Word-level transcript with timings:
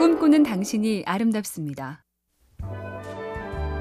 꿈꾸는 0.00 0.44
당신이 0.44 1.02
아름답습니다. 1.04 2.02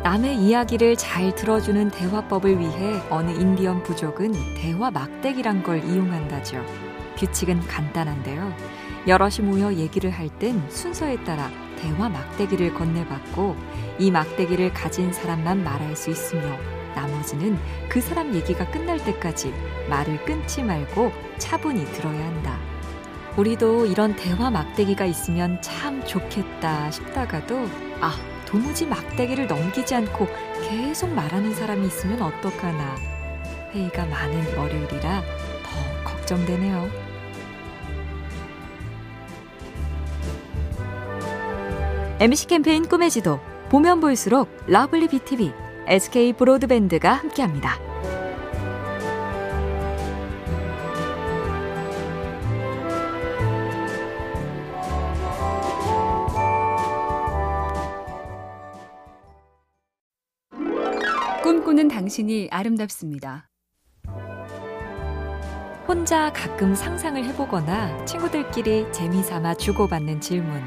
남의 0.04 0.35
이야기를 0.35 0.97
잘 0.97 1.33
들어주는 1.33 1.92
대화법을 1.92 2.59
위해 2.59 3.02
어느 3.10 3.31
인디언 3.31 3.84
부족은 3.84 4.34
대화 4.58 4.92
막대기란 4.92 5.63
걸 5.63 5.82
이용한다죠. 5.82 6.62
규칙은 7.18 7.62
간단한데요. 7.62 8.54
여럿이 9.08 9.47
모여 9.47 9.74
얘기를 9.74 10.10
할 10.10 10.28
땐 10.40 10.62
순서에 10.70 11.24
따라 11.24 11.49
대화 11.78 12.10
막대기를 12.10 12.74
건네받고 12.74 13.56
이 13.99 14.12
막대기를 14.12 14.74
가진 14.74 15.13
사람만 15.13 15.63
말할 15.63 15.96
수 15.96 16.09
있으며 16.09 16.44
나머지는 16.95 17.58
그 17.88 18.02
사람 18.02 18.36
얘기가 18.36 18.70
끝날 18.72 19.02
때까지 19.05 19.54
말을 19.90 20.26
끊지 20.26 20.63
말고 20.63 21.13
차분히 21.38 21.86
들어야 21.94 22.26
한다. 22.26 22.69
우리도 23.38 23.85
이런 23.85 24.16
대화 24.16 24.49
막대기가 24.49 25.05
있으면 25.05 25.61
참 25.61 26.03
좋겠다 26.05 26.91
싶다가도 26.91 27.67
아, 28.01 28.15
도무지 28.45 28.85
막대기를 28.85 29.47
넘기지 29.47 29.95
않고 29.95 30.27
계속 30.67 31.09
말하는 31.13 31.53
사람이 31.53 31.87
있으면 31.87 32.21
어떡하나. 32.21 32.95
회의가 33.71 34.05
많은 34.05 34.57
월요일이라 34.57 35.21
더 35.23 36.03
걱정되네요. 36.03 36.89
MC 42.20 42.48
캠페인 42.48 42.87
꿈의 42.87 43.09
지도 43.11 43.39
보면 43.70 44.01
볼수록 44.01 44.49
lovely 44.67 45.07
BTV, 45.07 45.53
SK 45.87 46.34
브로드밴드가 46.34 47.13
함께합니다. 47.13 47.88
당신이 61.90 62.48
아름답습니다. 62.51 63.49
혼자 65.86 66.32
가끔 66.32 66.76
상상을 66.76 67.22
해보거나 67.26 68.06
친구들끼리 68.06 68.92
재미삼아 68.94 69.56
주고받는 69.56 70.22
질문. 70.22 70.62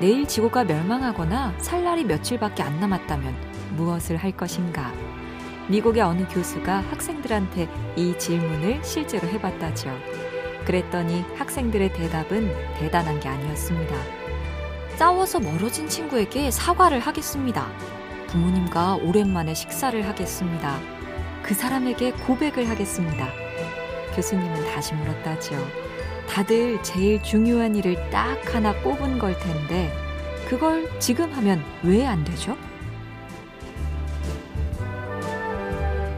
내일 0.00 0.26
지구가 0.26 0.64
멸망하거나 0.64 1.54
살 1.60 1.84
날이 1.84 2.02
며칠밖에 2.04 2.62
안 2.62 2.80
남았다면 2.80 3.76
무엇을 3.76 4.16
할 4.16 4.36
것인가? 4.36 4.92
미국의 5.68 6.02
어느 6.02 6.26
교수가 6.28 6.80
학생들한테 6.90 7.68
이 7.96 8.18
질문을 8.18 8.82
실제로 8.82 9.28
해봤다죠. 9.28 9.90
그랬더니 10.64 11.22
학생들의 11.36 11.92
대답은 11.92 12.50
대단한 12.78 13.20
게 13.20 13.28
아니었습니다. 13.28 13.94
싸워서 14.96 15.40
멀어진 15.40 15.88
친구에게 15.88 16.50
사과를 16.50 17.00
하겠습니다. 17.00 17.66
부모님과 18.34 18.96
오랜만에 18.96 19.54
식사를 19.54 20.04
하겠습니다. 20.08 20.76
그 21.42 21.54
사람에게 21.54 22.10
고백을 22.26 22.68
하겠습니다. 22.68 23.28
교수님은 24.16 24.72
다시 24.74 24.92
물었다죠. 24.94 25.56
다들 26.28 26.82
제일 26.82 27.22
중요한 27.22 27.76
일을 27.76 28.10
딱 28.10 28.36
하나 28.52 28.74
꼽은 28.82 29.20
걸 29.20 29.38
텐데, 29.38 29.92
그걸 30.48 30.90
지금 30.98 31.32
하면 31.32 31.62
왜 31.84 32.04
안 32.04 32.24
되죠? 32.24 32.56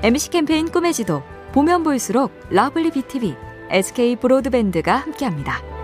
MC 0.03 0.31
캠페인 0.31 0.71
꿈의 0.71 0.95
지도, 0.95 1.23
보면 1.53 1.83
볼수록 1.83 2.33
lovely 2.49 2.93
BTV, 2.93 3.37
SK 3.71 4.17
브로드밴드가 4.17 4.97
함께합니다. 4.97 5.76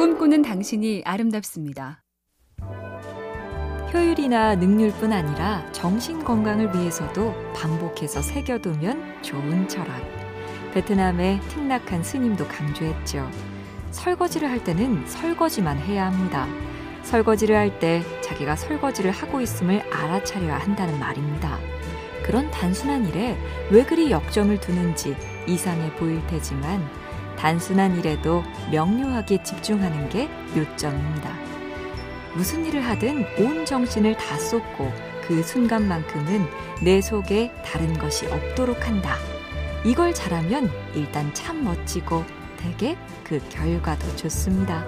꿈꾸는 0.00 0.40
당신이 0.40 1.02
아름답습니다. 1.04 2.02
효율이나 3.92 4.54
능률뿐 4.54 5.12
아니라 5.12 5.70
정신 5.72 6.24
건강을 6.24 6.74
위해서도 6.74 7.34
반복해서 7.54 8.22
새겨두면 8.22 9.22
좋은 9.22 9.68
철학. 9.68 10.02
베트남의 10.72 11.40
틱낙한 11.50 12.02
스님도 12.02 12.48
강조했죠. 12.48 13.30
설거지를 13.90 14.50
할 14.50 14.64
때는 14.64 15.06
설거지만 15.06 15.76
해야 15.76 16.06
합니다. 16.06 16.48
설거지를 17.02 17.54
할 17.54 17.78
때 17.78 18.02
자기가 18.22 18.56
설거지를 18.56 19.10
하고 19.10 19.42
있음을 19.42 19.82
알아차려야 19.92 20.56
한다는 20.56 20.98
말입니다. 20.98 21.58
그런 22.24 22.50
단순한 22.50 23.06
일에 23.06 23.36
왜 23.70 23.84
그리 23.84 24.10
역정을 24.10 24.60
두는지 24.60 25.14
이상해 25.46 25.94
보일 25.96 26.26
테지만 26.26 26.99
단순한 27.40 27.96
일에도 27.98 28.44
명료하게 28.70 29.42
집중하는 29.42 30.10
게 30.10 30.28
요점입니다. 30.54 31.32
무슨 32.34 32.66
일을 32.66 32.86
하든 32.86 33.24
온 33.38 33.64
정신을 33.64 34.16
다 34.18 34.38
쏟고 34.38 34.92
그 35.26 35.42
순간만큼은 35.42 36.46
내 36.82 37.00
속에 37.00 37.50
다른 37.64 37.98
것이 37.98 38.26
없도록 38.26 38.86
한다. 38.86 39.16
이걸 39.86 40.12
잘하면 40.12 40.70
일단 40.94 41.32
참 41.32 41.64
멋지고 41.64 42.24
되게 42.58 42.98
그 43.24 43.40
결과도 43.48 44.16
좋습니다. 44.16 44.84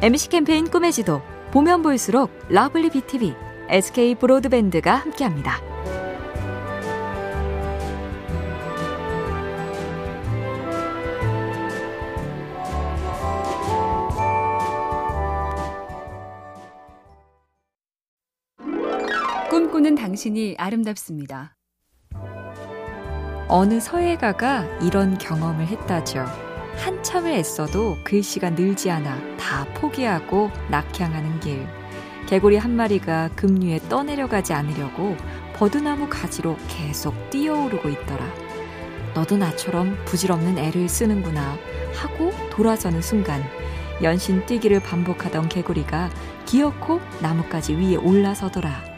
MC 0.00 0.28
캠페인 0.28 0.70
꿈의 0.70 0.92
지도 0.92 1.22
보면 1.50 1.82
볼수록 1.82 2.30
lovely 2.50 2.90
BTV, 2.90 3.34
SK 3.68 4.14
브로드밴드가 4.14 4.94
함께합니다. 4.94 5.71
당신이 20.12 20.56
아름답습니다. 20.58 21.56
어느 23.48 23.80
서예가가 23.80 24.80
이런 24.82 25.16
경험을 25.16 25.66
했다죠. 25.66 26.26
한참을 26.76 27.32
애써도 27.32 27.96
글씨가 28.04 28.50
늘지 28.50 28.90
않아 28.90 29.36
다 29.38 29.64
포기하고 29.72 30.50
낙향하는 30.70 31.40
길. 31.40 31.66
개구리 32.26 32.58
한 32.58 32.76
마리가 32.76 33.30
급류에 33.36 33.78
떠내려가지 33.88 34.52
않으려고 34.52 35.16
버드나무 35.54 36.08
가지로 36.10 36.58
계속 36.68 37.14
뛰어오르고 37.30 37.88
있더라. 37.88 38.26
너도 39.14 39.38
나처럼 39.38 39.96
부질없는 40.04 40.58
애를 40.58 40.90
쓰는구나 40.90 41.56
하고 41.94 42.32
돌아서는 42.50 43.00
순간 43.00 43.42
연신 44.02 44.44
뛰기를 44.44 44.80
반복하던 44.80 45.48
개구리가 45.48 46.10
기어코 46.44 47.00
나뭇가지 47.22 47.72
위에 47.74 47.96
올라서더라. 47.96 48.91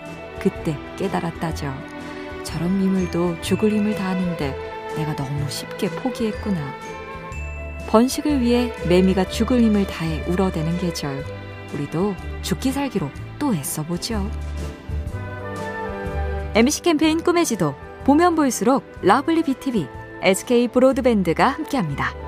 그때 0.44 0.76
깨달았다죠. 0.96 1.72
저런 2.42 2.78
미물도 2.78 3.40
죽을 3.40 3.72
힘을 3.72 3.94
다하는데 3.94 4.94
내가 4.94 5.16
너무 5.16 5.50
쉽게 5.50 5.88
포기했구나. 5.88 6.60
번식을 7.88 8.42
위해 8.42 8.70
매미가 8.86 9.28
죽을 9.28 9.62
힘을 9.62 9.86
다해 9.86 10.22
울어대는 10.28 10.76
계절. 10.78 11.24
우리도 11.72 12.14
죽기 12.42 12.72
살기로 12.72 13.10
또 13.38 13.54
애써보죠. 13.54 14.30
MC 16.54 16.82
캠페인 16.82 17.22
꿈의 17.22 17.46
지도 17.46 17.74
보면 18.04 18.34
볼수록 18.34 18.84
lovely 19.00 19.44
BTV, 19.44 19.88
SK 20.20 20.68
브로드밴드가 20.68 21.48
함께합니다. 21.48 22.23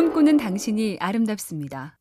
꿈꾸는 0.00 0.38
당신이 0.38 0.96
아름답습니다. 0.98 1.98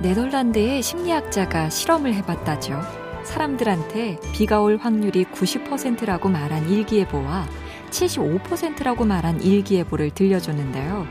네덜란드의 0.00 0.80
심리학자가 0.80 1.70
실험을 1.70 2.14
해봤다죠. 2.14 2.80
사람들한테 3.24 4.20
비가 4.32 4.60
올 4.60 4.76
확률이 4.76 5.24
90%라고 5.24 6.28
말한 6.28 6.68
일기예보와 6.68 7.48
75%라고 7.90 9.04
말한 9.04 9.42
일기예보를 9.42 10.10
들려줬는데요. 10.10 11.04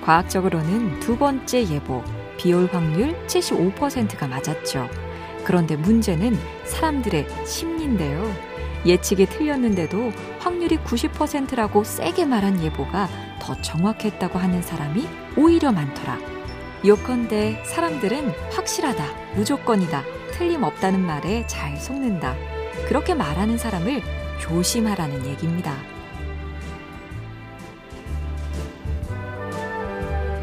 과학적으로는 0.00 1.00
두 1.00 1.18
번째 1.18 1.68
예보, 1.68 2.02
비 2.38 2.54
올 2.54 2.64
확률 2.72 3.14
75%가 3.26 4.26
맞았죠. 4.26 4.88
그런데 5.44 5.76
문제는 5.76 6.34
사람들의 6.64 7.26
심리인데요. 7.44 8.55
예측이 8.86 9.26
틀렸는데도 9.26 10.12
확률이 10.38 10.78
90%라고 10.78 11.84
세게 11.84 12.24
말한 12.24 12.62
예보가 12.62 13.08
더 13.40 13.60
정확했다고 13.60 14.38
하는 14.38 14.62
사람이 14.62 15.06
오히려 15.36 15.72
많더라. 15.72 16.18
요컨대 16.84 17.64
사람들은 17.64 18.30
확실하다, 18.52 19.04
무조건이다, 19.34 20.02
틀림없다는 20.32 21.00
말에 21.00 21.46
잘 21.46 21.76
속는다. 21.76 22.34
그렇게 22.86 23.14
말하는 23.14 23.58
사람을 23.58 24.02
조심하라는 24.40 25.26
얘기입니다. 25.26 25.74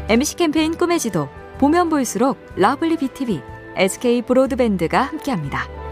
MC 0.08 0.36
캠페인 0.36 0.76
꿈의 0.76 0.98
지도 0.98 1.28
보면 1.58 1.88
볼수록 1.88 2.38
lovely 2.56 2.98
BTV, 2.98 3.40
SK 3.76 4.22
브로드밴드가 4.22 5.00
함께합니다. 5.00 5.83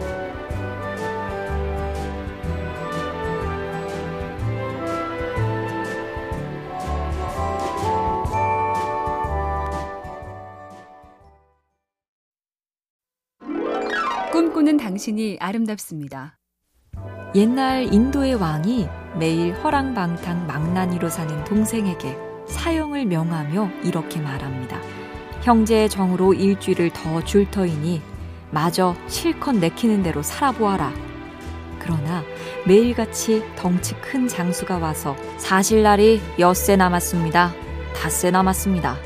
당신이 14.92 15.38
아름답습니다. 15.40 16.36
옛날 17.34 17.90
인도의 17.94 18.34
왕이 18.34 18.86
매일 19.18 19.54
허랑방탕 19.54 20.46
망나니로 20.46 21.08
사는 21.08 21.44
동생에게 21.44 22.14
사형을 22.46 23.06
명하며 23.06 23.70
이렇게 23.84 24.20
말합니다. 24.20 24.78
형제의 25.44 25.88
정으로 25.88 26.34
일주일을 26.34 26.90
더 26.90 27.22
줄 27.22 27.50
터이니 27.50 28.02
마저 28.50 28.94
실컷 29.06 29.52
내키는 29.56 30.02
대로 30.02 30.22
살아보아라. 30.22 30.92
그러나 31.78 32.22
매일같이 32.66 33.42
덩치 33.56 33.94
큰 33.94 34.28
장수가 34.28 34.76
와서 34.76 35.16
사실 35.38 35.82
날이 35.82 36.20
엿새 36.38 36.76
남았습니다. 36.76 37.54
닷새 37.96 38.30
남았습니다. 38.30 38.98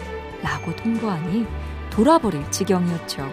라고 0.43 0.75
통보하니 0.75 1.47
돌아버릴 1.91 2.51
지경이었죠. 2.51 3.31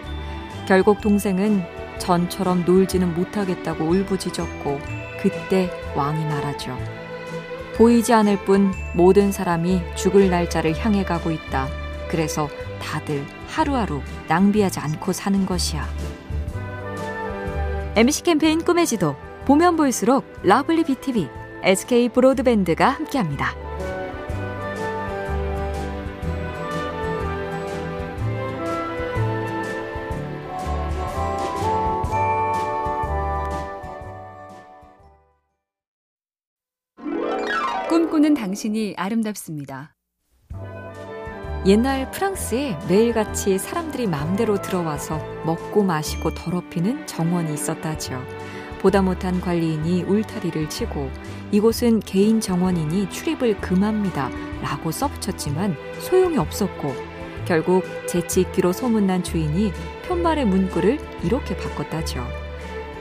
결국 0.67 1.01
동생은 1.01 1.81
전처럼 1.99 2.65
놀지는 2.65 3.13
못하겠다고 3.13 3.85
울부짖었고 3.85 4.79
그때 5.21 5.69
왕이 5.95 6.25
말하죠. 6.25 6.77
보이지 7.75 8.13
않을 8.13 8.45
뿐 8.45 8.71
모든 8.93 9.31
사람이 9.31 9.81
죽을 9.95 10.29
날짜를 10.29 10.77
향해 10.77 11.03
가고 11.03 11.31
있다. 11.31 11.67
그래서 12.09 12.47
다들 12.81 13.25
하루하루 13.47 14.01
낭비하지 14.27 14.79
않고 14.79 15.13
사는 15.13 15.45
것이야. 15.45 15.87
MC 17.95 18.23
캠페인 18.23 18.63
꿈의 18.63 18.85
지도 18.85 19.15
보면 19.45 19.75
볼수록 19.75 20.25
lovely 20.43 20.83
BTV, 20.83 21.29
SK 21.63 22.09
브로드밴드가 22.09 22.89
함께합니다. 22.89 23.55
꿈꾸는 38.13 38.35
당신이 38.35 38.93
아름답습니다. 38.95 39.95
옛날 41.65 42.11
프랑스에 42.11 42.77
매일같이 42.87 43.57
사람들이 43.57 44.05
마음대로 44.05 44.61
들어와서 44.61 45.17
먹고 45.43 45.81
마시고 45.81 46.35
더럽히는 46.35 47.07
정원이 47.07 47.51
있었다죠. 47.55 48.21
보다 48.81 49.01
못한 49.01 49.41
관리인이 49.41 50.03
울타리를 50.03 50.69
치고 50.69 51.09
이곳은 51.51 52.01
개인 52.01 52.39
정원이니 52.39 53.09
출입을 53.09 53.59
금합니다. 53.59 54.29
라고 54.61 54.91
써붙였지만 54.91 55.75
소용이 55.99 56.37
없었고 56.37 56.93
결국 57.45 57.83
재치있기로 58.07 58.73
소문난 58.73 59.23
주인이 59.23 59.71
편말의 60.03 60.45
문구를 60.45 60.99
이렇게 61.23 61.57
바꿨다죠. 61.57 62.23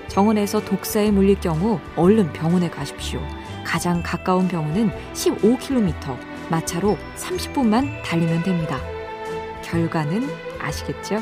정원에서 0.08 0.64
독사에 0.64 1.10
물릴 1.10 1.38
경우 1.38 1.80
얼른 1.96 2.32
병원에 2.32 2.70
가십시오. 2.70 3.20
가장 3.64 4.02
가까운 4.02 4.48
병원은 4.48 4.90
15km, 5.14 6.16
마차로 6.50 6.98
30분만 7.16 8.02
달리면 8.04 8.42
됩니다. 8.42 8.78
결과는 9.62 10.28
아시겠죠? 10.60 11.18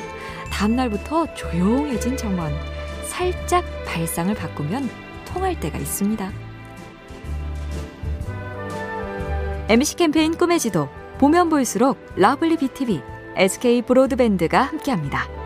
다음날부터 0.51 1.35
조용해진 1.35 2.17
정원. 2.17 2.53
살짝 3.05 3.65
발상을 3.87 4.35
바꾸면 4.35 4.89
통할 5.25 5.59
때가 5.59 5.79
있습니다. 5.79 6.33
MC 9.69 9.97
캠페인 9.97 10.37
꿈의 10.37 10.59
지도 10.59 10.89
보면 11.19 11.49
볼수록 11.49 11.99
lovely 12.17 12.57
BTV, 12.57 13.01
SK 13.37 13.83
브로드밴드가 13.83 14.63
함께합니다. 14.63 15.40